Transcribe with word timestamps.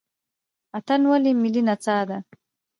اتن 0.77 1.01
ولې 1.09 1.31
ملي 1.41 1.61
نڅا 1.67 1.97
ده؟ 2.09 2.17